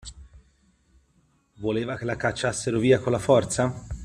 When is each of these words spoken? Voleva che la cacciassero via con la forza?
Voleva 1.59 1.95
che 1.95 2.05
la 2.05 2.15
cacciassero 2.15 2.79
via 2.79 2.97
con 2.97 3.11
la 3.11 3.19
forza? 3.19 3.85